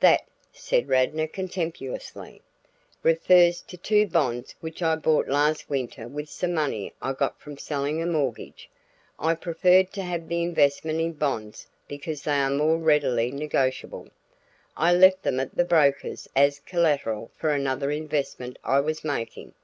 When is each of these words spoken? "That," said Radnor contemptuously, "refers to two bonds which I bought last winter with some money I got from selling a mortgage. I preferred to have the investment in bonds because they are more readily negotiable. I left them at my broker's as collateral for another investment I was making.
"That," 0.00 0.22
said 0.52 0.88
Radnor 0.88 1.28
contemptuously, 1.28 2.42
"refers 3.04 3.60
to 3.62 3.76
two 3.76 4.08
bonds 4.08 4.56
which 4.58 4.82
I 4.82 4.96
bought 4.96 5.28
last 5.28 5.70
winter 5.70 6.08
with 6.08 6.28
some 6.28 6.52
money 6.52 6.92
I 7.00 7.12
got 7.12 7.40
from 7.40 7.58
selling 7.58 8.02
a 8.02 8.06
mortgage. 8.06 8.68
I 9.20 9.36
preferred 9.36 9.92
to 9.92 10.02
have 10.02 10.28
the 10.28 10.42
investment 10.42 11.00
in 11.00 11.12
bonds 11.12 11.68
because 11.86 12.22
they 12.24 12.40
are 12.40 12.50
more 12.50 12.78
readily 12.78 13.30
negotiable. 13.30 14.08
I 14.76 14.92
left 14.92 15.22
them 15.22 15.38
at 15.38 15.56
my 15.56 15.62
broker's 15.62 16.26
as 16.34 16.58
collateral 16.58 17.30
for 17.36 17.50
another 17.50 17.92
investment 17.92 18.58
I 18.64 18.80
was 18.80 19.04
making. 19.04 19.54